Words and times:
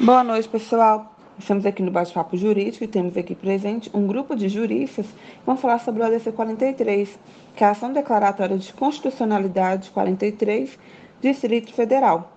Boa 0.00 0.22
noite, 0.22 0.48
pessoal. 0.48 1.12
Estamos 1.36 1.66
aqui 1.66 1.82
no 1.82 1.90
Bate-Papo 1.90 2.36
Jurídico 2.36 2.84
e 2.84 2.86
temos 2.86 3.16
aqui 3.16 3.34
presente 3.34 3.90
um 3.92 4.06
grupo 4.06 4.36
de 4.36 4.48
juristas 4.48 5.06
que 5.06 5.44
vão 5.44 5.56
falar 5.56 5.80
sobre 5.80 6.00
o 6.00 6.06
ADC 6.06 6.30
43, 6.30 7.18
que 7.56 7.64
é 7.64 7.66
a 7.66 7.70
Ação 7.70 7.92
Declaratória 7.92 8.56
de 8.56 8.72
Constitucionalidade 8.72 9.90
43, 9.90 10.78
Distrito 11.20 11.72
Federal. 11.74 12.30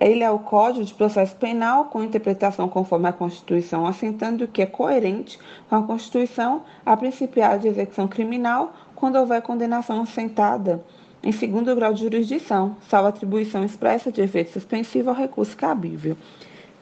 Ele 0.00 0.24
é 0.24 0.30
o 0.30 0.38
Código 0.38 0.86
de 0.86 0.94
Processo 0.94 1.36
Penal 1.36 1.84
com 1.84 2.02
interpretação 2.02 2.66
conforme 2.66 3.10
a 3.10 3.12
Constituição, 3.12 3.86
assentando 3.86 4.48
que 4.48 4.62
é 4.62 4.66
coerente 4.66 5.38
com 5.68 5.76
a 5.76 5.82
Constituição 5.82 6.62
a 6.84 6.96
principiar 6.96 7.58
de 7.58 7.68
execução 7.68 8.08
criminal 8.08 8.72
quando 8.94 9.16
houver 9.16 9.42
condenação 9.42 10.00
assentada 10.00 10.82
em 11.22 11.32
segundo 11.32 11.74
grau 11.74 11.92
de 11.92 12.02
jurisdição, 12.02 12.76
salvo 12.88 13.08
atribuição 13.08 13.64
expressa 13.64 14.10
de 14.10 14.20
efeito 14.20 14.52
suspensivo 14.52 15.10
ao 15.10 15.16
recurso 15.16 15.56
cabível. 15.56 16.16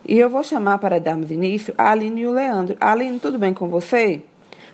E 0.04 0.18
eu 0.18 0.28
vou 0.28 0.42
chamar 0.42 0.78
para 0.78 0.98
darmos 0.98 1.30
início 1.30 1.72
a 1.78 1.92
Aline 1.92 2.22
e 2.22 2.26
o 2.26 2.32
Leandro. 2.32 2.76
Aline, 2.80 3.20
tudo 3.20 3.38
bem 3.38 3.54
com 3.54 3.68
você? 3.68 4.20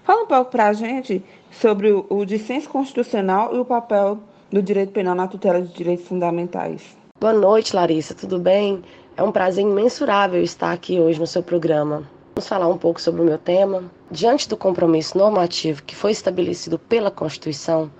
Fala 0.02 0.22
um 0.22 0.26
pouco 0.26 0.50
para 0.50 0.68
a 0.68 0.72
gente 0.72 1.22
sobre 1.50 1.92
o, 1.92 2.06
o 2.08 2.24
dissenso 2.24 2.68
constitucional 2.70 3.54
e 3.54 3.58
o 3.58 3.64
papel 3.64 4.18
do 4.50 4.62
direito 4.62 4.90
penal 4.90 5.14
na 5.14 5.28
tutela 5.28 5.60
de 5.60 5.70
direitos 5.74 6.08
fundamentais. 6.08 6.96
Boa 7.20 7.34
noite, 7.34 7.76
Larissa, 7.76 8.14
tudo 8.14 8.38
bem? 8.38 8.82
É 9.18 9.22
um 9.22 9.30
prazer 9.30 9.64
imensurável 9.64 10.42
estar 10.42 10.72
aqui 10.72 10.98
hoje 10.98 11.20
no 11.20 11.26
seu 11.26 11.42
programa. 11.42 12.08
Vamos 12.34 12.48
falar 12.48 12.68
um 12.68 12.78
pouco 12.78 12.98
sobre 12.98 13.20
o 13.20 13.24
meu 13.24 13.36
tema. 13.36 13.84
Diante 14.10 14.48
do 14.48 14.56
compromisso 14.56 15.18
normativo 15.18 15.82
que 15.82 15.94
foi 15.94 16.12
estabelecido 16.12 16.78
pela 16.78 17.10
Constituição, 17.10 17.90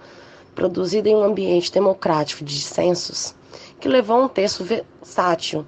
produzido 0.54 1.08
em 1.10 1.14
um 1.14 1.22
ambiente 1.22 1.70
democrático 1.70 2.42
de 2.42 2.54
dissensos, 2.54 3.34
que 3.78 3.88
levou 3.88 4.16
a 4.16 4.24
um 4.24 4.28
texto 4.28 4.64
versátil, 4.64 5.66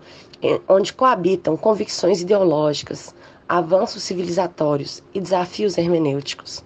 onde 0.68 0.92
coabitam 0.92 1.56
convicções 1.56 2.22
ideológicas, 2.22 3.14
avanços 3.48 4.02
civilizatórios 4.02 5.02
e 5.12 5.20
desafios 5.20 5.76
hermenêuticos. 5.76 6.64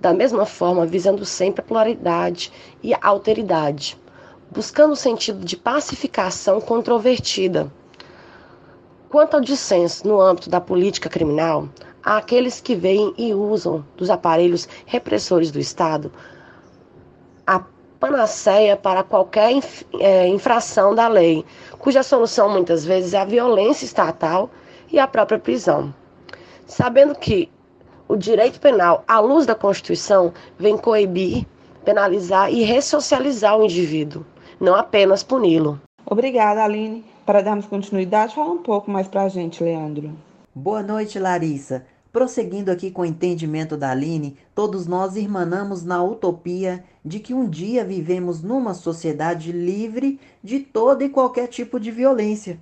Da 0.00 0.12
mesma 0.12 0.44
forma, 0.44 0.86
visando 0.86 1.24
sempre 1.24 1.60
a 1.60 1.64
pluralidade 1.64 2.52
e 2.82 2.92
a 2.94 2.98
alteridade, 3.02 3.98
buscando 4.50 4.92
o 4.92 4.96
sentido 4.96 5.44
de 5.44 5.56
pacificação 5.56 6.60
controvertida. 6.60 7.70
Quanto 9.08 9.34
ao 9.34 9.40
dissenso 9.40 10.06
no 10.06 10.20
âmbito 10.20 10.50
da 10.50 10.60
política 10.60 11.08
criminal, 11.08 11.68
há 12.02 12.18
aqueles 12.18 12.60
que 12.60 12.74
veem 12.74 13.14
e 13.16 13.32
usam 13.32 13.84
dos 13.96 14.10
aparelhos 14.10 14.68
repressores 14.84 15.50
do 15.50 15.60
Estado 15.60 16.12
panaceia 18.06 18.76
para 18.76 19.02
qualquer 19.02 19.52
é, 19.98 20.28
infração 20.28 20.94
da 20.94 21.08
lei, 21.08 21.44
cuja 21.78 22.02
solução 22.02 22.48
muitas 22.48 22.84
vezes 22.84 23.14
é 23.14 23.18
a 23.18 23.24
violência 23.24 23.84
estatal 23.84 24.50
e 24.90 24.98
a 24.98 25.06
própria 25.06 25.38
prisão. 25.38 25.92
Sabendo 26.66 27.14
que 27.14 27.50
o 28.08 28.16
direito 28.16 28.60
penal, 28.60 29.02
à 29.08 29.18
luz 29.18 29.46
da 29.46 29.54
Constituição, 29.54 30.32
vem 30.58 30.76
coibir, 30.76 31.44
penalizar 31.84 32.52
e 32.52 32.62
ressocializar 32.62 33.58
o 33.58 33.64
indivíduo 33.64 34.24
não 34.60 34.74
apenas 34.74 35.22
puni-lo. 35.22 35.80
Obrigada, 36.04 36.64
Aline. 36.64 37.04
Para 37.24 37.42
darmos 37.42 37.66
continuidade, 37.66 38.34
fala 38.34 38.52
um 38.52 38.62
pouco 38.62 38.90
mais 38.90 39.08
para 39.08 39.22
a 39.22 39.28
gente, 39.28 39.62
Leandro. 39.62 40.12
Boa 40.54 40.82
noite, 40.82 41.18
Larissa. 41.18 41.84
Prosseguindo 42.16 42.70
aqui 42.70 42.90
com 42.90 43.02
o 43.02 43.04
entendimento 43.04 43.76
da 43.76 43.90
Aline, 43.90 44.38
todos 44.54 44.86
nós 44.86 45.16
irmanamos 45.16 45.84
na 45.84 46.02
utopia 46.02 46.82
de 47.04 47.20
que 47.20 47.34
um 47.34 47.46
dia 47.46 47.84
vivemos 47.84 48.42
numa 48.42 48.72
sociedade 48.72 49.52
livre 49.52 50.18
de 50.42 50.60
toda 50.60 51.04
e 51.04 51.10
qualquer 51.10 51.46
tipo 51.46 51.78
de 51.78 51.90
violência, 51.90 52.58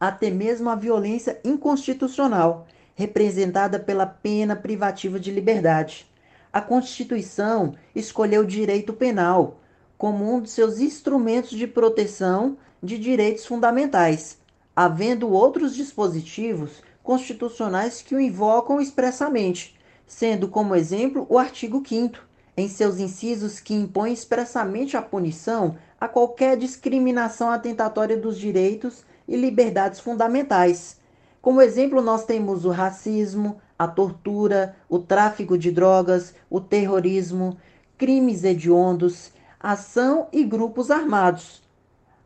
até 0.00 0.28
mesmo 0.28 0.68
a 0.68 0.74
violência 0.74 1.38
inconstitucional, 1.44 2.66
representada 2.96 3.78
pela 3.78 4.06
pena 4.06 4.56
privativa 4.56 5.20
de 5.20 5.30
liberdade. 5.30 6.04
A 6.52 6.60
Constituição 6.60 7.74
escolheu 7.94 8.42
o 8.42 8.44
direito 8.44 8.92
penal, 8.92 9.60
como 9.96 10.34
um 10.34 10.40
de 10.40 10.50
seus 10.50 10.80
instrumentos 10.80 11.50
de 11.50 11.68
proteção 11.68 12.56
de 12.82 12.98
direitos 12.98 13.46
fundamentais, 13.46 14.36
havendo 14.74 15.30
outros 15.30 15.76
dispositivos 15.76 16.82
constitucionais 17.06 18.02
que 18.02 18.16
o 18.16 18.20
invocam 18.20 18.80
expressamente, 18.80 19.78
sendo 20.04 20.48
como 20.48 20.74
exemplo 20.74 21.24
o 21.30 21.38
artigo 21.38 21.80
5 21.86 22.18
em 22.56 22.68
seus 22.68 22.98
incisos 22.98 23.60
que 23.60 23.72
impõe 23.72 24.12
expressamente 24.12 24.96
a 24.96 25.02
punição 25.02 25.76
a 26.00 26.08
qualquer 26.08 26.56
discriminação 26.56 27.48
atentatória 27.48 28.16
dos 28.16 28.36
direitos 28.36 29.04
e 29.28 29.36
liberdades 29.36 30.00
fundamentais. 30.00 30.98
Como 31.40 31.62
exemplo, 31.62 32.02
nós 32.02 32.24
temos 32.24 32.64
o 32.64 32.70
racismo, 32.70 33.60
a 33.78 33.86
tortura, 33.86 34.74
o 34.88 34.98
tráfico 34.98 35.56
de 35.56 35.70
drogas, 35.70 36.34
o 36.50 36.60
terrorismo, 36.60 37.56
crimes 37.96 38.42
hediondos, 38.42 39.30
ação 39.60 40.26
e 40.32 40.42
grupos 40.42 40.90
armados. 40.90 41.62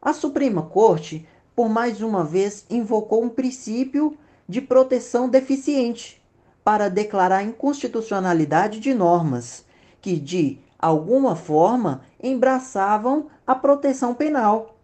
A 0.01 0.15
Suprema 0.15 0.63
Corte, 0.63 1.29
por 1.55 1.69
mais 1.69 2.01
uma 2.01 2.25
vez, 2.25 2.65
invocou 2.71 3.23
um 3.23 3.29
princípio 3.29 4.17
de 4.51 4.61
proteção 4.61 5.29
deficiente 5.29 6.21
para 6.65 6.91
declarar 6.91 7.39
a 7.39 7.43
inconstitucionalidade 7.45 8.81
de 8.81 8.93
normas 8.93 9.65
que, 10.01 10.19
de 10.19 10.59
alguma 10.77 11.37
forma, 11.37 12.03
embraçavam 12.21 13.29
a 13.47 13.55
proteção 13.55 14.13
penal. 14.13 14.77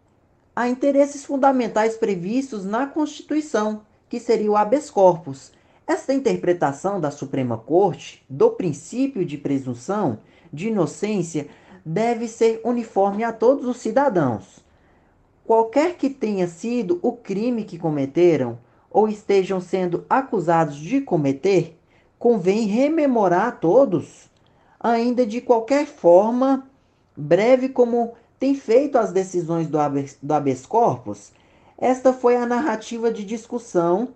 Há 0.54 0.69
interesses 0.69 1.25
fundamentais 1.25 1.97
previstos 1.97 2.65
na 2.65 2.87
Constituição, 2.87 3.82
que 4.09 4.21
seria 4.21 4.53
o 4.53 4.56
habeas 4.56 4.88
corpus. 4.88 5.50
Esta 5.84 6.15
interpretação 6.15 7.00
da 7.00 7.10
Suprema 7.10 7.59
Corte 7.59 8.25
do 8.31 8.50
princípio 8.50 9.25
de 9.25 9.37
presunção 9.37 10.21
de 10.53 10.69
inocência 10.69 11.48
deve 11.84 12.28
ser 12.28 12.60
uniforme 12.62 13.25
a 13.25 13.33
todos 13.33 13.66
os 13.66 13.78
cidadãos. 13.78 14.65
Qualquer 15.44 15.97
que 15.97 16.09
tenha 16.09 16.47
sido 16.47 17.00
o 17.03 17.10
crime 17.10 17.65
que 17.65 17.78
cometeram 17.78 18.65
ou 18.97 19.07
estejam 19.07 19.61
sendo 19.61 20.07
acusados 20.09 20.75
de 20.75 21.03
cometer, 21.03 21.77
convém 22.19 22.65
rememorar 22.65 23.49
a 23.49 23.53
todos, 23.53 24.31
ainda 24.81 25.27
de 25.27 25.43
qualquer 25.43 25.84
forma 25.84 26.67
breve 27.15 27.69
como 27.69 28.15
tem 28.41 28.55
feito 28.55 28.97
as 28.97 29.12
decisões 29.12 29.67
do 29.67 29.79
habeas, 29.79 30.17
do 30.23 30.33
habeas 30.33 30.65
corpus, 30.65 31.31
esta 31.77 32.11
foi 32.11 32.37
a 32.37 32.47
narrativa 32.47 33.12
de 33.12 33.23
discussão 33.23 34.09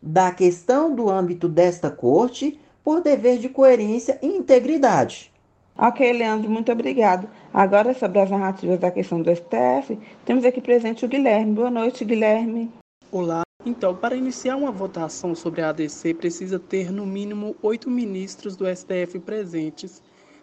da 0.00 0.30
questão 0.30 0.94
do 0.94 1.10
âmbito 1.10 1.46
desta 1.46 1.90
corte 1.90 2.58
por 2.82 3.02
dever 3.02 3.36
de 3.36 3.50
coerência 3.50 4.18
e 4.22 4.28
integridade. 4.28 5.30
Ok, 5.76 6.10
Leandro, 6.10 6.50
muito 6.50 6.72
obrigado. 6.72 7.28
Agora, 7.52 7.92
sobre 7.92 8.18
as 8.18 8.30
narrativas 8.30 8.80
da 8.80 8.90
questão 8.90 9.20
do 9.20 9.30
STF, 9.30 9.98
temos 10.24 10.46
aqui 10.46 10.62
presente 10.62 11.04
o 11.04 11.08
Guilherme. 11.08 11.52
Boa 11.52 11.70
noite, 11.70 12.02
Guilherme. 12.02 12.70
Olá. 13.10 13.42
Então, 13.64 13.94
para 13.94 14.16
iniciar 14.16 14.56
uma 14.56 14.72
votação 14.72 15.36
sobre 15.36 15.60
a 15.60 15.68
ADC, 15.68 16.14
precisa 16.14 16.58
ter 16.58 16.90
no 16.90 17.06
mínimo 17.06 17.54
oito 17.62 17.88
ministros 17.88 18.56
do 18.56 18.64
STF 18.66 19.20
presentes. 19.20 20.02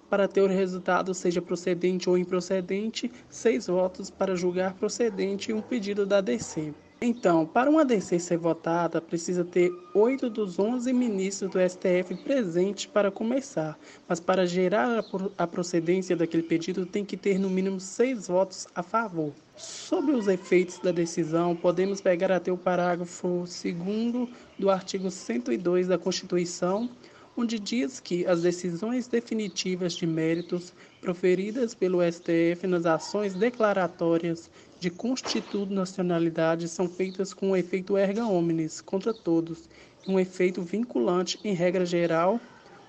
Para 0.10 0.26
ter 0.26 0.42
o 0.42 0.48
resultado, 0.48 1.14
seja 1.14 1.42
procedente 1.42 2.10
ou 2.10 2.18
improcedente, 2.18 3.12
seis 3.30 3.68
votos 3.68 4.10
para 4.10 4.38
julgar 4.38 4.74
procedente 4.74 5.52
um 5.52 5.62
pedido 5.62 6.06
da 6.06 6.20
ADC. 6.20 6.74
Então, 7.02 7.46
para 7.46 7.70
uma 7.70 7.86
DC 7.86 8.20
ser 8.20 8.38
votada, 8.38 9.00
precisa 9.00 9.46
ter 9.46 9.72
oito 9.94 10.30
dos 10.30 10.60
onze 10.60 10.92
ministros 10.92 11.50
do 11.50 11.58
STF 11.58 12.14
presentes 12.26 12.88
para 12.88 13.10
começar, 13.10 13.80
mas 14.06 14.20
para 14.20 14.46
gerar 14.46 15.06
a 15.38 15.48
procedência 15.48 16.14
daquele 16.18 16.44
pedido 16.44 16.86
tem 16.86 17.06
que 17.06 17.16
ter 17.16 17.40
no 17.40 17.50
mínimo 17.50 17.80
seis 17.80 18.28
votos 18.28 18.68
a 18.76 18.84
favor. 18.84 19.32
Sobre 19.56 20.12
os 20.12 20.28
efeitos 20.28 20.78
da 20.80 20.92
decisão, 20.92 21.56
podemos 21.56 22.02
pegar 22.02 22.34
até 22.34 22.52
o 22.52 22.58
parágrafo 22.58 23.46
2 23.46 24.30
do 24.58 24.70
artigo 24.70 25.10
102 25.10 25.88
da 25.88 25.98
Constituição, 25.98 26.90
onde 27.38 27.58
diz 27.58 28.02
que 28.02 28.26
as 28.26 28.42
decisões 28.42 29.08
definitivas 29.08 29.94
de 29.94 30.06
méritos 30.06 30.74
proferidas 31.00 31.74
pelo 31.74 32.00
STF 32.02 32.68
nas 32.68 32.86
ações 32.86 33.34
declaratórias 33.34 34.52
de 34.80 34.90
constitucionalidade 34.90 36.68
são 36.70 36.88
feitas 36.88 37.34
com 37.34 37.52
um 37.52 37.56
efeito 37.56 37.98
erga 37.98 38.26
omnes 38.26 38.80
contra 38.80 39.14
todos, 39.14 39.70
e 40.08 40.12
um 40.12 40.20
efeito 40.20 40.62
vinculante 40.62 41.40
em 41.44 41.54
regra 41.54 41.86
geral. 41.86 42.40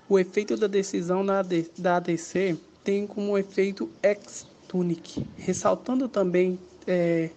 O 0.07 0.17
efeito 0.17 0.55
da 0.55 0.67
decisão 0.67 1.25
da 1.25 1.95
ADC 1.95 2.57
tem 2.83 3.05
como 3.05 3.37
efeito 3.37 3.89
ex 4.01 4.47
tunic, 4.67 5.25
ressaltando 5.35 6.07
também 6.07 6.57
é, 6.87 7.29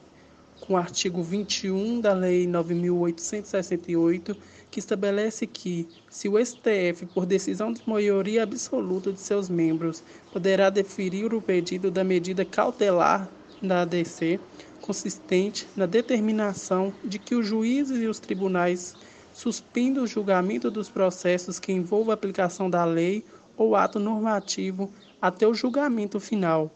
com 0.60 0.74
o 0.74 0.76
artigo 0.76 1.22
21 1.22 2.00
da 2.00 2.12
Lei 2.12 2.46
9.868 2.46 4.36
que 4.70 4.80
estabelece 4.80 5.46
que, 5.46 5.86
se 6.10 6.28
o 6.28 6.44
STF, 6.44 7.06
por 7.14 7.24
decisão 7.24 7.72
de 7.72 7.80
maioria 7.86 8.42
absoluta 8.42 9.12
de 9.12 9.20
seus 9.20 9.48
membros, 9.48 10.02
poderá 10.32 10.68
deferir 10.68 11.32
o 11.32 11.40
pedido 11.40 11.92
da 11.92 12.02
medida 12.02 12.44
cautelar 12.44 13.30
da 13.66 13.82
ADC, 13.82 14.38
consistente 14.80 15.66
na 15.74 15.86
determinação 15.86 16.92
de 17.02 17.18
que 17.18 17.34
os 17.34 17.46
juízes 17.46 18.00
e 18.00 18.06
os 18.06 18.20
tribunais 18.20 18.94
suspendam 19.32 20.04
o 20.04 20.06
julgamento 20.06 20.70
dos 20.70 20.88
processos 20.88 21.58
que 21.58 21.72
envolvam 21.72 22.10
a 22.10 22.14
aplicação 22.14 22.70
da 22.70 22.84
lei 22.84 23.24
ou 23.56 23.74
ato 23.74 23.98
normativo 23.98 24.90
até 25.20 25.46
o 25.46 25.54
julgamento 25.54 26.20
final. 26.20 26.70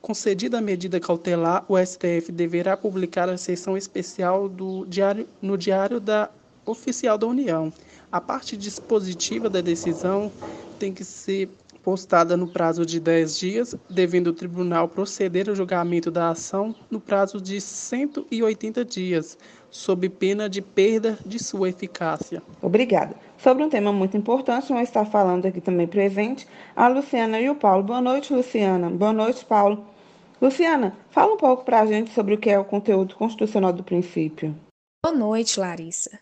Concedida 0.00 0.58
a 0.58 0.62
medida 0.62 0.98
cautelar, 0.98 1.64
o 1.68 1.76
STF 1.76 2.32
deverá 2.32 2.76
publicar 2.76 3.28
a 3.28 3.36
seção 3.36 3.76
especial 3.76 4.48
do 4.48 4.86
diário, 4.86 5.28
no 5.42 5.58
Diário 5.58 6.00
da 6.00 6.30
Oficial 6.64 7.18
da 7.18 7.26
União. 7.26 7.72
A 8.10 8.20
parte 8.20 8.56
dispositiva 8.56 9.50
da 9.50 9.60
decisão 9.60 10.32
tem 10.78 10.94
que 10.94 11.04
ser 11.04 11.50
postada 11.82 12.36
no 12.36 12.46
prazo 12.46 12.84
de 12.84 13.00
10 13.00 13.38
dias, 13.38 13.76
devendo 13.88 14.28
o 14.28 14.32
tribunal 14.32 14.88
proceder 14.88 15.48
ao 15.48 15.54
julgamento 15.54 16.10
da 16.10 16.30
ação 16.30 16.74
no 16.90 17.00
prazo 17.00 17.40
de 17.40 17.60
180 17.60 18.84
dias, 18.84 19.38
sob 19.70 20.08
pena 20.08 20.48
de 20.48 20.60
perda 20.60 21.18
de 21.24 21.38
sua 21.38 21.68
eficácia. 21.68 22.42
Obrigada. 22.60 23.14
Sobre 23.38 23.64
um 23.64 23.68
tema 23.68 23.92
muito 23.92 24.16
importante, 24.16 24.68
vão 24.68 24.80
estar 24.80 25.04
falando 25.06 25.46
aqui 25.46 25.60
também 25.60 25.86
presente 25.86 26.46
a 26.76 26.88
Luciana 26.88 27.40
e 27.40 27.48
o 27.48 27.54
Paulo. 27.54 27.82
Boa 27.82 28.00
noite, 28.00 28.32
Luciana. 28.32 28.90
Boa 28.90 29.12
noite, 29.12 29.44
Paulo. 29.44 29.86
Luciana, 30.40 30.96
fala 31.10 31.34
um 31.34 31.36
pouco 31.36 31.64
para 31.64 31.80
a 31.80 31.86
gente 31.86 32.12
sobre 32.12 32.34
o 32.34 32.38
que 32.38 32.50
é 32.50 32.58
o 32.58 32.64
conteúdo 32.64 33.14
constitucional 33.14 33.72
do 33.72 33.84
princípio. 33.84 34.54
Boa 35.04 35.16
noite, 35.16 35.60
Larissa. 35.60 36.18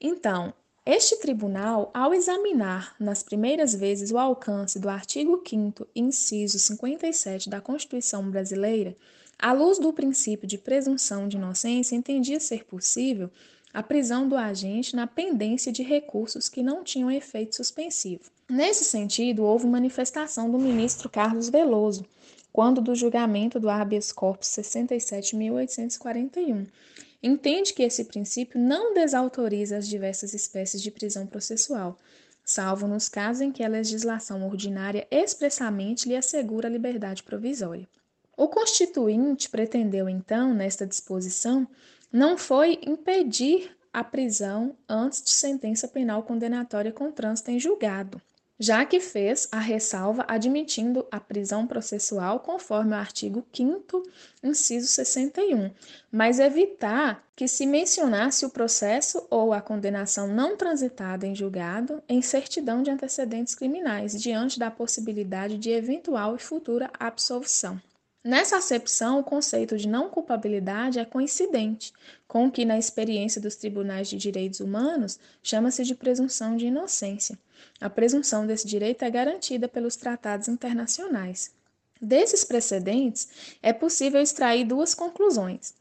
Então, 0.00 0.52
este 0.86 1.16
tribunal, 1.16 1.90
ao 1.94 2.12
examinar 2.12 2.94
nas 3.00 3.22
primeiras 3.22 3.74
vezes 3.74 4.10
o 4.10 4.18
alcance 4.18 4.78
do 4.78 4.90
artigo 4.90 5.42
5 5.42 5.86
inciso 5.96 6.58
57 6.58 7.48
da 7.48 7.58
Constituição 7.58 8.30
Brasileira, 8.30 8.94
à 9.38 9.50
luz 9.52 9.78
do 9.78 9.94
princípio 9.94 10.46
de 10.46 10.58
presunção 10.58 11.26
de 11.26 11.38
inocência, 11.38 11.96
entendia 11.96 12.38
ser 12.38 12.64
possível 12.64 13.30
a 13.72 13.82
prisão 13.82 14.28
do 14.28 14.36
agente 14.36 14.94
na 14.94 15.06
pendência 15.06 15.72
de 15.72 15.82
recursos 15.82 16.50
que 16.50 16.62
não 16.62 16.84
tinham 16.84 17.10
efeito 17.10 17.56
suspensivo. 17.56 18.30
Nesse 18.48 18.84
sentido, 18.84 19.42
houve 19.42 19.66
manifestação 19.66 20.48
do 20.50 20.58
ministro 20.58 21.08
Carlos 21.08 21.48
Veloso, 21.48 22.04
quando 22.52 22.82
do 22.82 22.94
julgamento 22.94 23.58
do 23.58 23.70
habeas 23.70 24.12
corpus 24.12 24.48
67.841, 24.48 26.66
entende 27.26 27.72
que 27.72 27.82
esse 27.82 28.04
princípio 28.04 28.60
não 28.60 28.92
desautoriza 28.92 29.78
as 29.78 29.88
diversas 29.88 30.34
espécies 30.34 30.82
de 30.82 30.90
prisão 30.90 31.26
processual, 31.26 31.98
salvo 32.44 32.86
nos 32.86 33.08
casos 33.08 33.40
em 33.40 33.50
que 33.50 33.64
a 33.64 33.68
legislação 33.68 34.46
ordinária 34.46 35.08
expressamente 35.10 36.06
lhe 36.06 36.14
assegura 36.14 36.68
a 36.68 36.70
liberdade 36.70 37.22
provisória. 37.22 37.88
O 38.36 38.46
Constituinte 38.46 39.48
pretendeu, 39.48 40.06
então, 40.06 40.52
nesta 40.52 40.86
disposição, 40.86 41.66
não 42.12 42.36
foi 42.36 42.78
impedir 42.86 43.74
a 43.90 44.04
prisão 44.04 44.76
antes 44.86 45.22
de 45.22 45.30
sentença 45.30 45.88
penal 45.88 46.24
condenatória 46.24 46.92
com 46.92 47.10
trânsito 47.10 47.50
em 47.50 47.58
julgado, 47.58 48.20
já 48.58 48.84
que 48.84 49.00
fez 49.00 49.48
a 49.50 49.58
ressalva 49.58 50.24
admitindo 50.28 51.06
a 51.10 51.18
prisão 51.18 51.66
processual 51.66 52.40
conforme 52.40 52.92
o 52.92 52.98
artigo 52.98 53.44
5 53.52 54.02
inciso 54.42 54.86
61, 54.86 55.70
mas 56.10 56.38
evitar 56.38 57.24
que 57.34 57.48
se 57.48 57.66
mencionasse 57.66 58.46
o 58.46 58.50
processo 58.50 59.26
ou 59.28 59.52
a 59.52 59.60
condenação 59.60 60.28
não 60.28 60.56
transitada 60.56 61.26
em 61.26 61.34
julgado 61.34 62.02
em 62.08 62.22
certidão 62.22 62.82
de 62.82 62.90
antecedentes 62.90 63.54
criminais, 63.54 64.20
diante 64.20 64.58
da 64.58 64.70
possibilidade 64.70 65.58
de 65.58 65.70
eventual 65.70 66.36
e 66.36 66.38
futura 66.38 66.90
absolvição. 66.98 67.80
Nessa 68.26 68.56
acepção, 68.56 69.20
o 69.20 69.22
conceito 69.22 69.76
de 69.76 69.86
não 69.86 70.08
culpabilidade 70.08 70.98
é 70.98 71.04
coincidente 71.04 71.92
com 72.26 72.46
o 72.46 72.50
que, 72.50 72.64
na 72.64 72.78
experiência 72.78 73.38
dos 73.38 73.54
tribunais 73.54 74.08
de 74.08 74.16
direitos 74.16 74.60
humanos, 74.60 75.20
chama-se 75.42 75.84
de 75.84 75.94
presunção 75.94 76.56
de 76.56 76.64
inocência. 76.64 77.38
A 77.78 77.90
presunção 77.90 78.46
desse 78.46 78.66
direito 78.66 79.04
é 79.04 79.10
garantida 79.10 79.68
pelos 79.68 79.94
tratados 79.94 80.48
internacionais. 80.48 81.52
Desses 82.00 82.44
precedentes, 82.44 83.56
é 83.62 83.74
possível 83.74 84.22
extrair 84.22 84.64
duas 84.64 84.94
conclusões. 84.94 85.74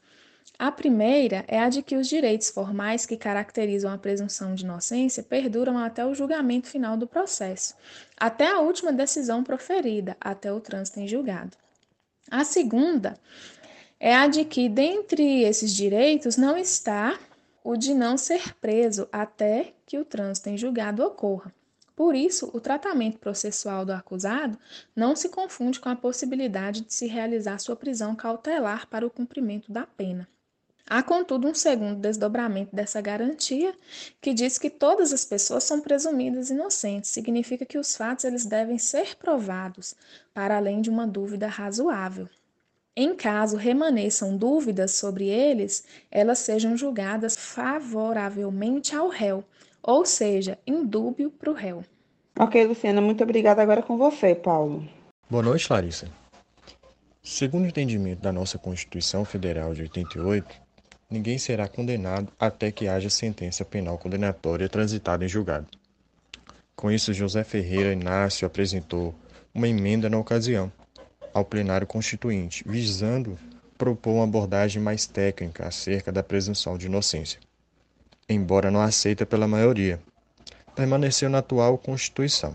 A 0.60 0.70
primeira 0.70 1.46
é 1.48 1.60
a 1.60 1.70
de 1.70 1.82
que 1.82 1.96
os 1.96 2.10
direitos 2.10 2.50
formais 2.50 3.06
que 3.06 3.16
caracterizam 3.16 3.90
a 3.90 3.98
presunção 3.98 4.54
de 4.54 4.66
inocência 4.66 5.24
perduram 5.24 5.78
até 5.78 6.06
o 6.06 6.14
julgamento 6.14 6.68
final 6.68 6.98
do 6.98 7.08
processo, 7.08 7.74
até 8.18 8.52
a 8.52 8.60
última 8.60 8.92
decisão 8.92 9.46
proferida, 9.46 10.18
até 10.20 10.52
o 10.52 10.60
trânsito 10.60 11.00
em 11.00 11.08
julgado. 11.08 11.63
A 12.34 12.44
segunda 12.44 13.16
é 14.00 14.16
a 14.16 14.26
de 14.26 14.44
que, 14.44 14.68
dentre 14.68 15.44
esses 15.44 15.72
direitos, 15.72 16.36
não 16.36 16.58
está 16.58 17.20
o 17.64 17.78
de 17.78 17.94
não 17.94 18.18
ser 18.18 18.56
preso 18.56 19.08
até 19.12 19.76
que 19.86 20.00
o 20.00 20.04
trânsito 20.04 20.50
em 20.50 20.58
julgado 20.58 21.06
ocorra. 21.06 21.54
Por 21.96 22.16
isso, 22.16 22.50
o 22.52 22.60
tratamento 22.60 23.20
processual 23.20 23.86
do 23.86 23.94
acusado 23.94 24.58
não 24.96 25.16
se 25.16 25.30
confunde 25.30 25.80
com 25.80 25.90
a 25.90 25.96
possibilidade 25.96 26.82
de 26.82 26.92
se 26.92 27.06
realizar 27.06 27.60
sua 27.60 27.76
prisão 27.76 28.16
cautelar 28.16 28.88
para 28.88 29.06
o 29.06 29.12
cumprimento 29.12 29.72
da 29.72 29.86
pena. 29.86 30.28
Há, 30.86 31.02
contudo, 31.02 31.48
um 31.48 31.56
segundo 31.56 31.96
desdobramento 32.00 32.76
dessa 32.76 33.00
garantia, 33.00 33.74
que 34.22 34.34
diz 34.34 34.58
que 34.58 34.70
todas 34.70 35.14
as 35.14 35.24
pessoas 35.24 35.64
são 35.64 35.80
presumidas 35.80 36.50
inocentes. 36.50 37.10
Significa 37.10 37.66
que 37.66 37.78
os 37.78 37.96
fatos 37.96 38.26
eles 38.26 38.46
devem 38.46 38.78
ser 38.78 39.16
provados, 39.16 39.96
para 40.34 40.58
além 40.58 40.82
de 40.82 40.90
uma 40.90 41.08
dúvida 41.08 41.48
razoável. 41.48 42.28
Em 42.96 43.16
caso 43.16 43.58
remaneçam 43.58 44.38
dúvidas 44.38 44.92
sobre 44.92 45.28
eles, 45.28 45.84
elas 46.12 46.40
sejam 46.40 46.78
julgadas 46.78 47.36
favoravelmente 47.36 48.96
ao 48.96 49.08
réu, 49.08 49.44
ou 49.82 50.06
seja, 50.06 50.60
indúbio 50.68 51.32
para 51.32 51.50
o 51.50 51.54
réu. 51.54 51.84
Ok, 52.38 52.66
Luciana, 52.66 53.02
muito 53.02 53.24
obrigada. 53.24 53.62
Agora 53.62 53.82
com 53.82 53.98
você, 53.98 54.36
Paulo. 54.36 54.88
Boa 55.30 55.42
noite, 55.42 55.72
Larissa. 55.72 56.08
Segundo 57.24 57.64
o 57.64 57.68
entendimento 57.68 58.22
da 58.22 58.32
nossa 58.32 58.60
Constituição 58.60 59.24
Federal 59.24 59.74
de 59.74 59.84
88, 59.84 60.63
ninguém 61.14 61.38
será 61.38 61.68
condenado 61.68 62.28
até 62.40 62.72
que 62.72 62.88
haja 62.88 63.10
sentença 63.10 63.64
penal 63.64 63.98
condenatória 63.98 64.68
transitada 64.68 65.24
em 65.24 65.30
julgado. 65.30 65.68
Com 66.76 66.92
isso, 66.92 67.14
José 67.14 67.44
Ferreira 67.44 67.94
Inácio 67.94 68.46
apresentou 68.46 69.16
uma 69.54 69.68
emenda 69.68 70.10
na 70.10 70.18
ocasião 70.18 70.72
ao 71.34 71.46
plenário 71.46 71.88
constituinte, 71.88 72.64
visando 72.68 73.38
propor 73.78 74.16
uma 74.16 74.24
abordagem 74.26 74.82
mais 74.82 75.06
técnica 75.06 75.68
acerca 75.68 76.12
da 76.12 76.22
presunção 76.22 76.78
de 76.78 76.88
inocência 76.88 77.40
embora 78.28 78.72
não 78.72 78.82
aceita 78.82 79.26
pela 79.26 79.48
maioria, 79.48 80.00
permaneceu 80.76 81.30
na 81.30 81.40
atual 81.40 81.78
Constituição. 81.78 82.54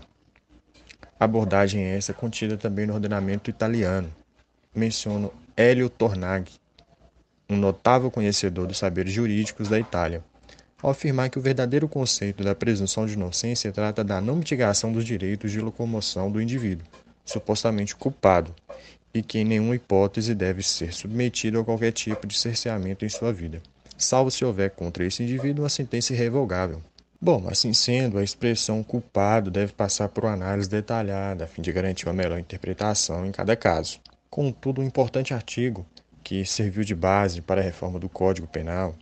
A 1.19 1.25
abordagem 1.25 1.83
é 1.83 1.97
essa 1.97 2.13
contida 2.13 2.57
também 2.57 2.85
no 2.87 2.93
ordenamento 2.93 3.49
italiano. 3.49 4.13
Menciono 4.73 5.33
Hélio 5.55 5.89
Tornaghi, 5.89 6.53
um 7.49 7.57
notável 7.57 8.11
conhecedor 8.11 8.67
dos 8.67 8.77
saberes 8.77 9.11
jurídicos 9.11 9.67
da 9.67 9.79
Itália, 9.79 10.23
ao 10.81 10.91
afirmar 10.91 11.29
que 11.29 11.39
o 11.39 11.41
verdadeiro 11.41 11.87
conceito 11.87 12.43
da 12.43 12.53
presunção 12.53 13.05
de 13.05 13.13
inocência 13.13 13.71
trata 13.71 14.03
da 14.03 14.21
não 14.21 14.35
mitigação 14.35 14.93
dos 14.93 15.03
direitos 15.03 15.51
de 15.51 15.59
locomoção 15.59 16.31
do 16.31 16.41
indivíduo, 16.41 16.85
supostamente 17.25 17.95
culpado, 17.95 18.55
e 19.13 19.21
que 19.21 19.39
em 19.39 19.45
nenhuma 19.45 19.75
hipótese 19.75 20.35
deve 20.35 20.61
ser 20.61 20.93
submetido 20.93 21.59
a 21.59 21.65
qualquer 21.65 21.91
tipo 21.91 22.27
de 22.27 22.37
cerceamento 22.37 23.03
em 23.03 23.09
sua 23.09 23.33
vida 23.33 23.61
salvo 23.99 24.31
se 24.31 24.45
houver 24.45 24.71
contra 24.71 25.05
esse 25.05 25.21
indivíduo 25.21 25.63
uma 25.63 25.69
sentença 25.69 26.13
irrevogável. 26.13 26.81
Bom, 27.21 27.47
assim 27.49 27.73
sendo, 27.73 28.17
a 28.17 28.23
expressão 28.23 28.81
culpado 28.81 29.51
deve 29.51 29.73
passar 29.73 30.07
por 30.07 30.23
uma 30.23 30.33
análise 30.33 30.69
detalhada 30.69 31.43
a 31.43 31.47
fim 31.47 31.61
de 31.61 31.71
garantir 31.71 32.07
uma 32.07 32.13
melhor 32.13 32.39
interpretação 32.39 33.25
em 33.25 33.31
cada 33.31 33.57
caso. 33.57 33.99
Contudo, 34.29 34.81
um 34.81 34.85
importante 34.85 35.33
artigo, 35.33 35.85
que 36.29 36.45
serviu 36.45 36.83
de 36.83 36.93
base 36.93 37.41
para 37.41 37.59
a 37.59 37.63
reforma 37.63 37.97
do 37.97 38.07
Código 38.07 38.45
Penal, 38.45 38.95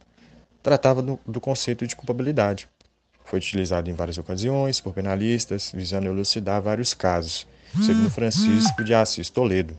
tratava 0.64 1.02
do, 1.02 1.20
do 1.28 1.42
conceito 1.42 1.86
de 1.86 1.94
culpabilidade. 1.94 2.70
Foi 3.26 3.38
utilizado 3.38 3.90
em 3.90 3.94
várias 3.94 4.18
ocasiões 4.18 4.80
por 4.80 4.94
penalistas, 4.94 5.74
visando 5.76 6.08
elucidar 6.08 6.62
vários 6.62 6.94
casos, 6.94 7.46
segundo 7.86 8.10
Francisco 8.10 8.82
de 8.82 8.94
Assis 8.94 9.30
Toledo, 9.30 9.78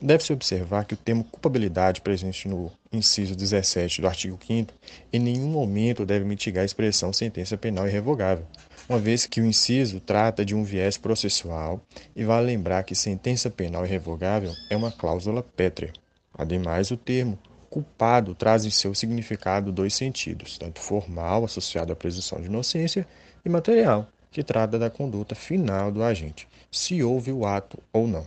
Deve-se 0.00 0.30
observar 0.30 0.84
que 0.84 0.92
o 0.92 0.96
termo 0.96 1.24
culpabilidade 1.24 2.02
presente 2.02 2.46
no 2.46 2.70
inciso 2.92 3.34
17 3.34 4.02
do 4.02 4.06
artigo 4.06 4.38
5 4.46 4.74
em 5.10 5.18
nenhum 5.18 5.48
momento 5.48 6.04
deve 6.04 6.22
mitigar 6.22 6.62
a 6.62 6.66
expressão 6.66 7.14
sentença 7.14 7.56
penal 7.56 7.88
irrevogável, 7.88 8.46
uma 8.86 8.98
vez 8.98 9.24
que 9.24 9.40
o 9.40 9.46
inciso 9.46 9.98
trata 9.98 10.44
de 10.44 10.54
um 10.54 10.62
viés 10.62 10.98
processual 10.98 11.80
e 12.14 12.24
vale 12.24 12.46
lembrar 12.46 12.82
que 12.82 12.94
sentença 12.94 13.48
penal 13.48 13.86
irrevogável 13.86 14.52
é 14.68 14.76
uma 14.76 14.92
cláusula 14.92 15.42
pétrea. 15.42 15.94
Ademais, 16.38 16.90
o 16.90 16.96
termo 16.96 17.38
culpado 17.70 18.34
traz 18.34 18.64
em 18.64 18.70
seu 18.70 18.94
significado 18.94 19.72
dois 19.72 19.94
sentidos, 19.94 20.58
tanto 20.58 20.80
formal, 20.80 21.44
associado 21.44 21.92
à 21.92 21.96
presunção 21.96 22.40
de 22.40 22.46
inocência, 22.46 23.06
e 23.44 23.48
material, 23.48 24.08
que 24.30 24.42
trata 24.42 24.78
da 24.78 24.90
conduta 24.90 25.34
final 25.34 25.90
do 25.90 26.02
agente, 26.02 26.48
se 26.70 27.02
houve 27.02 27.32
o 27.32 27.46
ato 27.46 27.78
ou 27.92 28.06
não. 28.06 28.26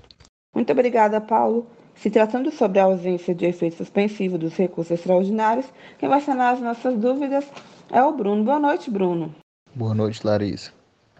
Muito 0.56 0.72
obrigada, 0.72 1.20
Paulo. 1.22 1.68
Se 1.96 2.10
tratando 2.10 2.50
sobre 2.52 2.80
a 2.80 2.86
ausência 2.86 3.36
de 3.36 3.46
efeito 3.46 3.76
suspensivo 3.76 4.38
dos 4.38 4.56
recursos 4.56 4.92
extraordinários, 4.92 5.66
quem 5.98 6.08
vai 6.08 6.22
sanar 6.22 6.54
as 6.54 6.62
nossas 6.62 6.98
dúvidas 6.98 7.46
é 7.92 8.02
o 8.02 8.16
Bruno. 8.16 8.44
Boa 8.44 8.60
noite, 8.60 8.90
Bruno. 8.90 9.36
Boa 9.76 9.94
noite, 9.94 10.26
Larissa. 10.26 10.72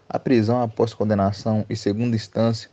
A 0.08 0.18
prisão 0.18 0.62
após 0.62 0.94
condenação 0.94 1.66
e 1.70 1.76
segunda 1.76 2.16
instância 2.16 2.70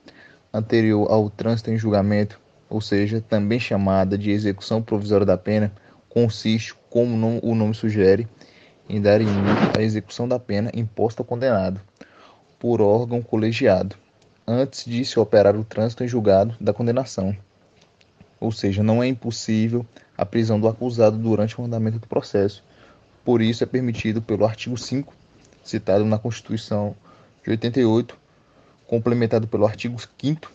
anterior 0.54 1.10
ao 1.10 1.28
trânsito 1.28 1.70
em 1.70 1.76
julgamento, 1.76 2.40
ou 2.68 2.80
seja, 2.80 3.20
também 3.20 3.60
chamada 3.60 4.16
de 4.16 4.30
execução 4.30 4.82
provisória 4.82 5.26
da 5.26 5.38
pena, 5.38 5.72
consiste, 6.08 6.74
como 6.90 7.40
o 7.42 7.54
nome 7.54 7.74
sugere, 7.74 8.26
em 8.88 9.00
dar 9.00 9.20
início 9.20 9.72
à 9.76 9.82
execução 9.82 10.28
da 10.28 10.38
pena 10.38 10.70
imposta 10.74 11.22
ao 11.22 11.26
condenado 11.26 11.80
por 12.58 12.80
órgão 12.80 13.20
colegiado, 13.20 13.96
antes 14.46 14.84
de 14.84 15.04
se 15.04 15.18
operar 15.18 15.56
o 15.56 15.64
trânsito 15.64 16.04
em 16.04 16.08
julgado 16.08 16.56
da 16.60 16.72
condenação 16.72 17.36
ou 18.40 18.52
seja, 18.52 18.82
não 18.82 19.02
é 19.02 19.06
impossível 19.06 19.84
a 20.16 20.24
prisão 20.24 20.60
do 20.60 20.68
acusado 20.68 21.16
durante 21.16 21.60
o 21.60 21.64
andamento 21.64 21.98
do 21.98 22.06
processo. 22.06 22.62
Por 23.24 23.40
isso 23.42 23.64
é 23.64 23.66
permitido 23.66 24.22
pelo 24.22 24.44
artigo 24.44 24.76
5, 24.76 25.12
citado 25.64 26.04
na 26.04 26.18
Constituição 26.18 26.94
de 27.42 27.50
88, 27.50 28.16
complementado 28.86 29.48
pelo 29.48 29.66
artigo 29.66 29.96
5 29.98 30.52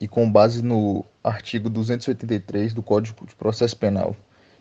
e 0.00 0.08
com 0.08 0.30
base 0.30 0.62
no 0.62 1.04
artigo 1.22 1.68
283 1.68 2.72
do 2.72 2.82
Código 2.82 3.26
de 3.26 3.34
Processo 3.34 3.76
Penal, 3.76 4.16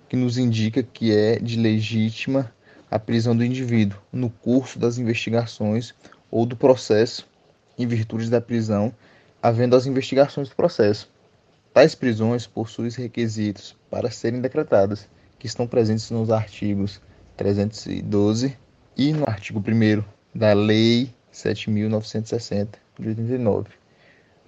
que 0.10 0.17
nos 0.17 0.38
indica 0.38 0.84
que 0.84 1.15
é 1.15 1.39
de 1.39 1.58
legítima 1.58 2.51
a 2.91 3.00
prisão 3.00 3.36
do 3.36 3.46
indivíduo 3.46 4.00
no 4.12 4.29
curso 4.29 4.77
das 4.77 4.98
investigações 4.98 5.93
ou 6.29 6.46
do 6.46 6.58
processo 6.58 7.27
em 7.77 7.88
virtude 7.88 8.29
da 8.29 8.41
prisão, 8.41 8.93
havendo 9.41 9.75
as 9.75 9.86
investigações 9.86 10.50
do 10.50 10.55
processo. 10.55 11.10
Tais 11.74 11.96
prisões 11.96 12.46
possuem 12.46 12.89
requisitos 12.91 13.77
para 13.89 14.12
serem 14.12 14.41
decretadas, 14.41 15.08
que 15.38 15.48
estão 15.48 15.65
presentes 15.65 16.12
nos 16.12 16.29
artigos 16.29 17.00
312 17.38 18.58
e 18.98 19.13
no 19.13 19.24
artigo 19.25 19.63
1 19.65 20.03
da 20.36 20.51
Lei 20.51 21.13
7.960 21.31 22.67
de 23.00 23.08
89, 23.08 23.78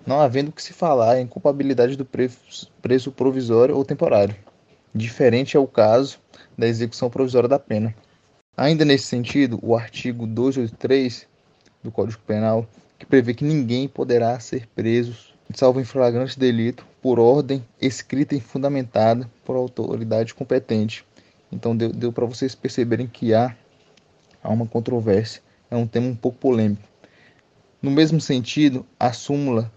não 0.05 0.19
havendo 0.19 0.51
que 0.51 0.61
se 0.61 0.73
falar 0.73 1.19
em 1.19 1.27
culpabilidade 1.27 1.95
do 1.95 2.05
preso 2.05 3.11
provisório 3.11 3.75
ou 3.75 3.85
temporário. 3.85 4.35
Diferente 4.93 5.55
é 5.55 5.59
o 5.59 5.67
caso 5.67 6.19
da 6.57 6.67
execução 6.67 7.09
provisória 7.09 7.47
da 7.47 7.59
pena. 7.59 7.95
Ainda 8.57 8.83
nesse 8.83 9.05
sentido, 9.05 9.59
o 9.61 9.75
artigo 9.75 10.27
283 10.27 11.27
do 11.83 11.91
Código 11.91 12.21
Penal, 12.27 12.67
que 12.99 13.05
prevê 13.05 13.33
que 13.33 13.43
ninguém 13.43 13.87
poderá 13.87 14.39
ser 14.39 14.67
preso 14.75 15.31
salvo 15.55 15.79
em 15.79 15.83
flagrante 15.83 16.39
delito, 16.39 16.85
por 17.01 17.19
ordem 17.19 17.65
escrita 17.79 18.35
e 18.35 18.39
fundamentada 18.39 19.29
por 19.43 19.55
autoridade 19.55 20.33
competente. 20.33 21.05
Então 21.51 21.75
deu, 21.75 21.91
deu 21.91 22.13
para 22.13 22.25
vocês 22.25 22.55
perceberem 22.55 23.07
que 23.07 23.33
há, 23.33 23.55
há 24.43 24.49
uma 24.49 24.65
controvérsia, 24.65 25.41
é 25.69 25.75
um 25.75 25.87
tema 25.87 26.07
um 26.07 26.15
pouco 26.15 26.37
polêmico. 26.37 26.83
No 27.81 27.91
mesmo 27.91 28.21
sentido, 28.21 28.85
a 28.99 29.11
súmula 29.11 29.71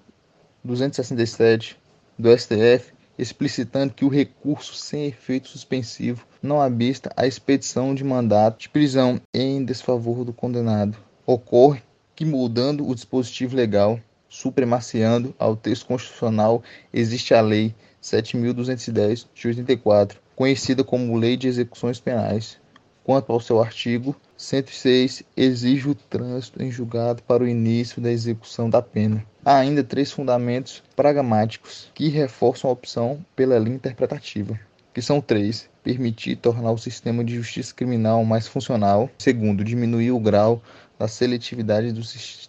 267 0.64 1.76
do 2.18 2.36
STF, 2.36 2.92
explicitando 3.18 3.92
que 3.92 4.04
o 4.04 4.08
recurso 4.08 4.74
sem 4.74 5.06
efeito 5.06 5.48
suspensivo 5.48 6.26
não 6.42 6.60
abista 6.60 7.12
a 7.16 7.26
expedição 7.26 7.94
de 7.94 8.02
mandato 8.02 8.60
de 8.60 8.68
prisão 8.68 9.20
em 9.32 9.64
desfavor 9.64 10.24
do 10.24 10.32
condenado. 10.32 10.96
Ocorre 11.26 11.82
que, 12.16 12.24
mudando 12.24 12.88
o 12.88 12.94
dispositivo 12.94 13.54
legal, 13.54 14.00
supremaciando 14.28 15.34
ao 15.38 15.54
texto 15.54 15.86
constitucional, 15.86 16.62
existe 16.92 17.34
a 17.34 17.40
Lei 17.40 17.74
7.210 18.02 19.26
de 19.34 19.48
84, 19.48 20.18
conhecida 20.34 20.82
como 20.82 21.16
Lei 21.16 21.36
de 21.36 21.46
Execuções 21.46 22.00
Penais. 22.00 22.58
Quanto 23.04 23.32
ao 23.32 23.40
seu 23.40 23.60
artigo 23.60 24.16
106, 24.36 25.22
exige 25.36 25.88
o 25.88 25.94
trânsito 25.94 26.62
em 26.62 26.70
julgado 26.70 27.22
para 27.22 27.44
o 27.44 27.48
início 27.48 28.00
da 28.00 28.10
execução 28.10 28.68
da 28.68 28.80
pena. 28.80 29.24
Há 29.46 29.58
ainda 29.58 29.84
três 29.84 30.10
fundamentos 30.10 30.82
pragmáticos 30.96 31.90
que 31.94 32.08
reforçam 32.08 32.70
a 32.70 32.72
opção 32.72 33.22
pela 33.36 33.58
linha 33.58 33.76
interpretativa, 33.76 34.58
que 34.94 35.02
são 35.02 35.20
três: 35.20 35.68
permitir 35.82 36.36
tornar 36.36 36.72
o 36.72 36.78
sistema 36.78 37.22
de 37.22 37.34
justiça 37.34 37.74
criminal 37.74 38.24
mais 38.24 38.48
funcional, 38.48 39.10
segundo, 39.18 39.62
diminuir 39.62 40.12
o 40.12 40.18
grau 40.18 40.62
da 40.98 41.06
seletividade 41.06 41.92
do, 41.92 42.00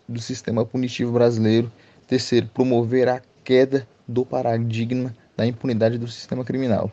do 0.07 0.21
sistema 0.21 0.65
punitivo 0.65 1.11
brasileiro. 1.11 1.69
Terceiro, 2.07 2.47
promover 2.53 3.09
a 3.09 3.21
queda 3.43 3.85
do 4.07 4.25
paradigma 4.25 5.13
da 5.35 5.45
impunidade 5.45 5.97
do 5.97 6.07
sistema 6.07 6.45
criminal. 6.45 6.89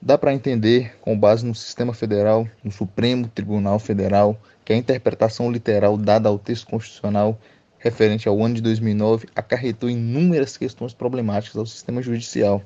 Dá 0.00 0.16
para 0.16 0.32
entender, 0.32 0.96
com 1.00 1.18
base 1.18 1.44
no 1.44 1.54
sistema 1.54 1.92
federal, 1.92 2.46
no 2.62 2.70
Supremo 2.70 3.26
Tribunal 3.26 3.80
Federal, 3.80 4.40
que 4.64 4.72
a 4.72 4.76
interpretação 4.76 5.50
literal 5.50 5.96
dada 5.96 6.28
ao 6.28 6.38
texto 6.38 6.68
constitucional 6.68 7.36
referente 7.82 8.28
ao 8.28 8.40
ano 8.42 8.54
de 8.54 8.62
2009 8.62 9.28
acarretou 9.34 9.90
inúmeras 9.90 10.56
questões 10.56 10.94
problemáticas 10.94 11.58
ao 11.58 11.66
sistema 11.66 12.00
judicial. 12.00 12.62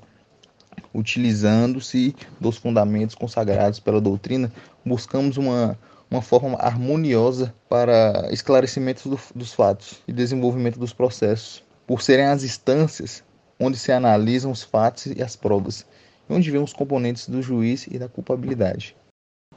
Utilizando-se 0.95 2.15
dos 2.39 2.59
fundamentos 2.59 3.15
consagrados 3.15 3.81
pela 3.81 4.01
doutrina, 4.01 4.53
buscamos 4.85 5.39
uma 5.39 5.79
uma 6.11 6.23
forma 6.23 6.57
harmoniosa 6.59 7.53
para 7.69 8.29
esclarecimento 8.31 9.09
do, 9.09 9.19
dos 9.35 9.53
fatos 9.53 10.01
e 10.07 10.13
desenvolvimento 10.13 10.79
dos 10.79 10.93
processos, 10.93 11.65
por 11.85 12.01
serem 12.01 12.27
as 12.27 12.45
instâncias 12.45 13.25
onde 13.59 13.77
se 13.77 13.91
analisam 13.91 14.53
os 14.53 14.63
fatos 14.63 15.07
e 15.07 15.23
as 15.23 15.35
provas, 15.35 15.85
e 16.29 16.33
onde 16.33 16.51
vemos 16.51 16.71
os 16.71 16.77
componentes 16.77 17.29
do 17.29 17.43
juiz 17.43 17.87
e 17.89 17.99
da 17.99 18.09
culpabilidade. 18.09 18.95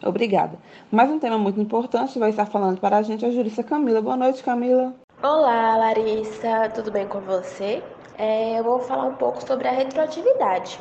Obrigada. 0.04 0.58
Mais 0.92 1.10
um 1.10 1.20
tema 1.20 1.38
muito 1.38 1.60
importante 1.60 2.18
vai 2.18 2.30
estar 2.30 2.46
falando 2.46 2.80
para 2.80 2.98
a 2.98 3.02
gente 3.04 3.26
a 3.26 3.32
jurista 3.32 3.64
Camila. 3.64 4.02
Boa 4.02 4.16
noite, 4.16 4.42
Camila. 4.42 4.96
Olá, 5.22 5.76
Larissa. 5.76 6.70
Tudo 6.74 6.92
bem 6.92 7.06
com 7.06 7.20
você? 7.20 7.84
É, 8.18 8.58
eu 8.58 8.64
vou 8.64 8.80
falar 8.80 9.06
um 9.06 9.16
pouco 9.16 9.46
sobre 9.46 9.68
a 9.68 9.72
retroatividade. 9.72 10.80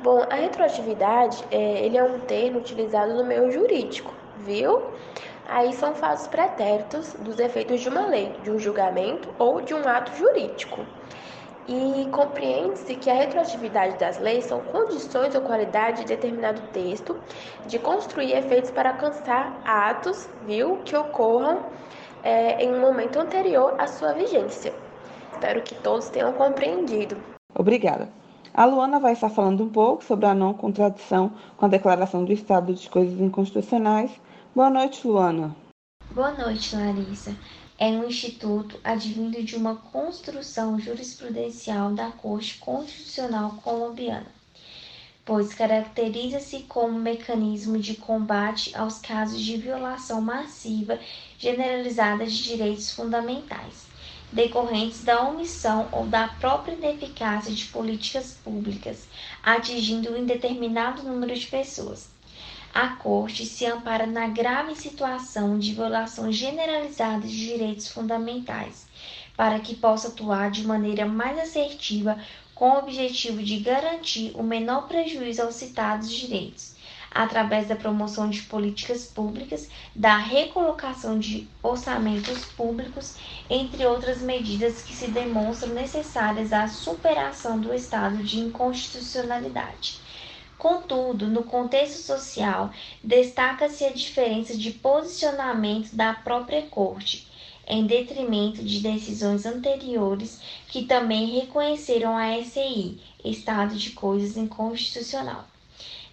Bom, 0.00 0.22
a 0.30 0.36
retroatividade 0.36 1.44
é, 1.50 1.84
ele 1.84 1.98
é 1.98 2.04
um 2.04 2.20
termo 2.20 2.60
utilizado 2.60 3.12
no 3.14 3.24
meio 3.24 3.50
jurídico 3.50 4.14
viu? 4.36 4.90
Aí 5.46 5.72
são 5.72 5.94
fatos 5.94 6.26
pretéritos 6.26 7.14
dos 7.14 7.38
efeitos 7.38 7.80
de 7.80 7.88
uma 7.88 8.06
lei, 8.06 8.32
de 8.42 8.50
um 8.50 8.58
julgamento 8.58 9.28
ou 9.38 9.60
de 9.60 9.74
um 9.74 9.86
ato 9.88 10.14
jurídico. 10.16 10.80
E 11.66 12.08
compreende-se 12.12 12.94
que 12.94 13.10
a 13.10 13.14
retroatividade 13.14 13.98
das 13.98 14.18
leis 14.18 14.44
são 14.44 14.60
condições 14.60 15.34
ou 15.34 15.40
qualidade 15.42 16.02
de 16.02 16.06
determinado 16.06 16.60
texto 16.72 17.18
de 17.66 17.78
construir 17.78 18.36
efeitos 18.36 18.70
para 18.70 18.90
alcançar 18.90 19.60
atos, 19.64 20.28
viu, 20.46 20.78
que 20.84 20.94
ocorram 20.94 21.64
é, 22.24 22.64
em 22.64 22.74
um 22.74 22.80
momento 22.80 23.20
anterior 23.20 23.76
à 23.78 23.86
sua 23.86 24.12
vigência. 24.12 24.74
Espero 25.32 25.62
que 25.62 25.76
todos 25.76 26.08
tenham 26.08 26.32
compreendido. 26.32 27.16
Obrigada. 27.54 28.08
A 28.52 28.64
Luana 28.64 28.98
vai 28.98 29.12
estar 29.12 29.28
falando 29.28 29.62
um 29.62 29.68
pouco 29.68 30.02
sobre 30.02 30.26
a 30.26 30.34
não 30.34 30.52
contradição 30.54 31.32
com 31.56 31.66
a 31.66 31.68
declaração 31.68 32.24
do 32.24 32.32
estado 32.32 32.74
de 32.74 32.90
coisas 32.90 33.20
inconstitucionais 33.20 34.10
Boa 34.54 34.70
noite, 34.70 35.04
Luana. 35.04 35.56
Boa 36.12 36.30
noite, 36.30 36.76
Larissa. 36.76 37.36
É 37.76 37.88
um 37.88 38.04
instituto 38.04 38.78
advindo 38.84 39.42
de 39.42 39.56
uma 39.56 39.74
construção 39.74 40.78
jurisprudencial 40.78 41.92
da 41.92 42.12
Corte 42.12 42.58
Constitucional 42.58 43.56
Colombiana, 43.64 44.26
pois 45.24 45.54
caracteriza-se 45.54 46.60
como 46.64 46.98
mecanismo 46.98 47.78
de 47.78 47.94
combate 47.94 48.76
aos 48.76 48.98
casos 48.98 49.40
de 49.40 49.56
violação 49.56 50.20
massiva 50.20 50.98
generalizada 51.38 52.26
de 52.26 52.42
direitos 52.42 52.92
fundamentais, 52.92 53.86
decorrentes 54.30 55.02
da 55.02 55.22
omissão 55.22 55.88
ou 55.92 56.06
da 56.06 56.28
própria 56.28 56.74
ineficácia 56.74 57.52
de 57.52 57.64
políticas 57.66 58.38
públicas, 58.44 59.08
atingindo 59.42 60.12
um 60.12 60.16
indeterminado 60.18 61.02
número 61.02 61.34
de 61.34 61.46
pessoas. 61.46 62.12
A 62.74 62.88
Corte 62.88 63.46
se 63.46 63.64
ampara 63.64 64.04
na 64.04 64.26
grave 64.26 64.74
situação 64.74 65.58
de 65.58 65.72
violação 65.72 66.30
generalizada 66.32 67.26
de 67.26 67.46
direitos 67.46 67.88
fundamentais, 67.88 68.86
para 69.36 69.60
que 69.60 69.76
possa 69.76 70.08
atuar 70.08 70.50
de 70.50 70.66
maneira 70.66 71.06
mais 71.06 71.38
assertiva 71.38 72.18
com 72.54 72.70
o 72.70 72.78
objetivo 72.78 73.42
de 73.42 73.58
garantir 73.58 74.32
o 74.34 74.42
menor 74.42 74.86
prejuízo 74.86 75.42
aos 75.42 75.54
citados 75.56 76.10
direitos, 76.10 76.74
através 77.10 77.68
da 77.68 77.76
promoção 77.76 78.28
de 78.28 78.42
políticas 78.42 79.06
públicas, 79.06 79.68
da 79.94 80.16
recolocação 80.16 81.18
de 81.18 81.48
orçamentos 81.62 82.44
públicos, 82.44 83.16
entre 83.48 83.86
outras 83.86 84.20
medidas 84.20 84.82
que 84.82 84.94
se 84.94 85.08
demonstram 85.08 85.72
necessárias 85.74 86.52
à 86.52 86.66
superação 86.68 87.60
do 87.60 87.72
estado 87.72 88.18
de 88.18 88.40
inconstitucionalidade. 88.40 90.00
Contudo, 90.58 91.26
no 91.26 91.42
contexto 91.42 91.98
social, 91.98 92.70
destaca-se 93.02 93.84
a 93.84 93.92
diferença 93.92 94.56
de 94.56 94.70
posicionamento 94.70 95.94
da 95.94 96.14
própria 96.14 96.62
Corte, 96.62 97.28
em 97.66 97.86
detrimento 97.86 98.62
de 98.62 98.80
decisões 98.80 99.46
anteriores 99.46 100.40
que 100.68 100.84
também 100.84 101.40
reconheceram 101.40 102.16
a 102.16 102.42
SI 102.42 103.00
estado 103.24 103.76
de 103.76 103.90
coisas 103.90 104.36
inconstitucional. 104.36 105.46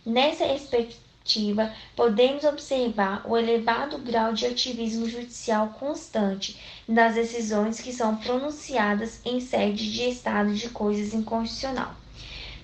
Nessa 0.05 0.45
perspectiva, 0.45 1.71
podemos 1.95 2.43
observar 2.43 3.23
o 3.27 3.37
elevado 3.37 3.97
grau 3.99 4.33
de 4.33 4.45
ativismo 4.45 5.07
judicial 5.07 5.75
constante 5.79 6.57
nas 6.87 7.15
decisões 7.15 7.79
que 7.79 7.93
são 7.93 8.15
pronunciadas 8.15 9.21
em 9.25 9.39
sede 9.39 9.91
de 9.91 10.09
estado 10.09 10.53
de 10.53 10.69
coisas 10.69 11.13
inconstitucional 11.13 11.95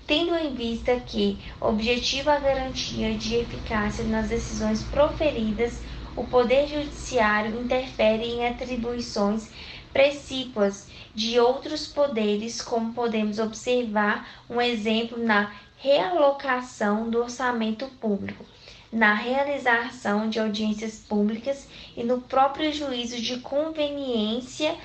tendo 0.08 0.34
em 0.34 0.54
vista 0.54 0.98
que 0.98 1.38
objetiva 1.60 2.32
a 2.32 2.40
garantia 2.40 3.14
de 3.14 3.34
eficácia 3.34 4.02
nas 4.04 4.30
decisões 4.30 4.82
proferidas, 4.84 5.82
o 6.18 6.26
Poder 6.26 6.66
Judiciário 6.66 7.60
interfere 7.60 8.24
em 8.24 8.44
atribuições 8.44 9.48
precípuas 9.92 10.88
de 11.14 11.38
outros 11.38 11.86
poderes, 11.86 12.60
como 12.60 12.92
podemos 12.92 13.38
observar 13.38 14.28
um 14.50 14.60
exemplo 14.60 15.16
na 15.16 15.54
realocação 15.76 17.08
do 17.08 17.20
orçamento 17.20 17.86
público, 18.00 18.44
na 18.92 19.14
realização 19.14 20.28
de 20.28 20.40
audiências 20.40 20.98
públicas 20.98 21.68
e 21.96 22.02
no 22.02 22.20
próprio 22.20 22.72
juízo 22.72 23.20
de 23.20 23.38
conveniência 23.38 24.76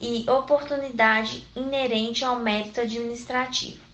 e 0.00 0.28
oportunidade 0.28 1.46
inerente 1.54 2.24
ao 2.24 2.40
mérito 2.40 2.80
administrativo 2.80 3.90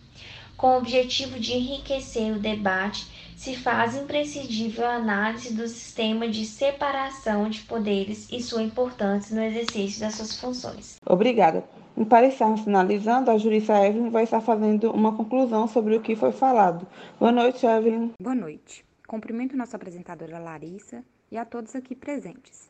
com 0.57 0.69
o 0.69 0.79
objetivo 0.79 1.39
de 1.39 1.53
enriquecer 1.53 2.33
o 2.33 2.39
debate, 2.39 3.07
se 3.37 3.55
faz 3.55 3.95
imprescindível 3.95 4.87
a 4.87 4.95
análise 4.95 5.55
do 5.55 5.69
sistema 5.69 6.27
de 6.27 6.47
separação 6.47 7.49
de 7.51 7.61
poderes 7.63 8.27
e 8.33 8.43
sua 8.43 8.63
importância 8.63 9.37
no 9.37 9.43
exercício 9.43 10.01
das 10.01 10.15
suas 10.15 10.41
funções. 10.41 10.97
Obrigada. 11.07 11.63
E 11.97 12.05
para 12.05 12.27
estarmos 12.27 12.63
finalizando, 12.63 13.31
a 13.31 13.39
jurista 13.39 13.87
Evelyn 13.87 14.11
vai 14.11 14.25
estar 14.25 14.41
fazendo 14.41 14.91
uma 14.91 15.15
conclusão 15.15 15.69
sobre 15.69 15.97
o 15.97 16.01
que 16.01 16.17
foi 16.17 16.33
falado. 16.33 16.87
Boa 17.21 17.33
noite, 17.33 17.65
Evelyn. 17.65 18.13
Boa 18.21 18.35
noite. 18.35 18.85
Cumprimento 19.07 19.57
nossa 19.57 19.77
apresentadora 19.77 20.39
Larissa 20.39 21.05
e 21.31 21.37
a 21.37 21.45
todos 21.45 21.77
aqui 21.77 21.95
presentes. 21.95 22.69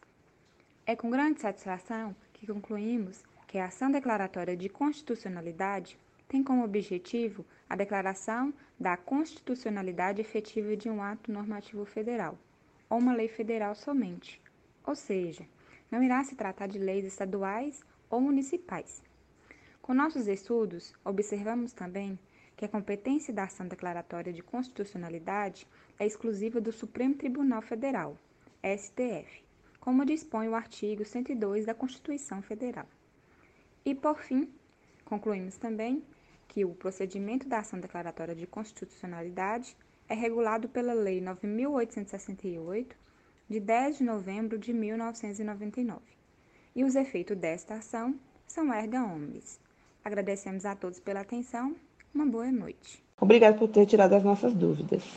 É 0.84 0.94
com 0.94 1.10
grande 1.10 1.40
satisfação 1.40 2.14
que 2.32 2.46
concluímos 2.46 3.24
que 3.46 3.58
a 3.58 3.66
ação 3.66 3.90
declaratória 3.90 4.56
de 4.56 4.68
constitucionalidade 4.68 5.98
tem 6.28 6.42
como 6.42 6.64
objetivo 6.64 7.44
a 7.68 7.76
declaração 7.76 8.52
da 8.78 8.96
constitucionalidade 8.96 10.20
efetiva 10.20 10.76
de 10.76 10.90
um 10.90 11.02
ato 11.02 11.32
normativo 11.32 11.84
federal, 11.84 12.38
ou 12.90 12.98
uma 12.98 13.14
lei 13.14 13.28
federal 13.28 13.74
somente, 13.74 14.40
ou 14.84 14.94
seja, 14.94 15.46
não 15.90 16.02
irá 16.02 16.22
se 16.24 16.34
tratar 16.34 16.66
de 16.66 16.78
leis 16.78 17.04
estaduais 17.04 17.82
ou 18.10 18.20
municipais. 18.20 19.02
Com 19.80 19.94
nossos 19.94 20.26
estudos, 20.26 20.92
observamos 21.04 21.72
também 21.72 22.18
que 22.56 22.64
a 22.64 22.68
competência 22.68 23.32
da 23.32 23.44
ação 23.44 23.68
declaratória 23.68 24.32
de 24.32 24.42
constitucionalidade 24.42 25.66
é 25.98 26.06
exclusiva 26.06 26.60
do 26.60 26.72
Supremo 26.72 27.14
Tribunal 27.14 27.62
Federal, 27.62 28.18
STF, 28.62 29.44
como 29.78 30.04
dispõe 30.04 30.48
o 30.48 30.54
artigo 30.54 31.04
102 31.04 31.66
da 31.66 31.74
Constituição 31.74 32.42
Federal. 32.42 32.86
E, 33.84 33.94
por 33.94 34.18
fim, 34.18 34.52
concluímos 35.04 35.56
também 35.56 36.02
que 36.48 36.64
o 36.64 36.74
procedimento 36.74 37.48
da 37.48 37.58
ação 37.58 37.78
declaratória 37.78 38.34
de 38.34 38.46
constitucionalidade 38.46 39.76
é 40.08 40.14
regulado 40.14 40.68
pela 40.68 40.92
Lei 40.92 41.20
9.868, 41.20 42.92
de 43.48 43.60
10 43.60 43.98
de 43.98 44.04
novembro 44.04 44.58
de 44.58 44.72
1999, 44.72 46.00
e 46.74 46.84
os 46.84 46.94
efeitos 46.96 47.36
desta 47.36 47.74
ação 47.74 48.18
são 48.46 48.72
erga 48.72 49.02
omnes. 49.02 49.60
Agradecemos 50.04 50.64
a 50.64 50.74
todos 50.74 51.00
pela 51.00 51.20
atenção. 51.20 51.74
Uma 52.14 52.26
boa 52.26 52.50
noite. 52.50 53.04
Obrigado 53.20 53.58
por 53.58 53.68
ter 53.68 53.86
tirado 53.86 54.14
as 54.14 54.22
nossas 54.22 54.54
dúvidas. 54.54 55.02